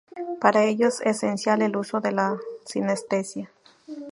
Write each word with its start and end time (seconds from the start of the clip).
Para 0.39 0.63
ello 0.65 0.87
es 0.87 0.99
esencial 1.01 1.61
el 1.61 1.77
uso 1.77 1.99
de 2.01 2.11
la 2.11 2.35
sinestesia. 2.65 3.51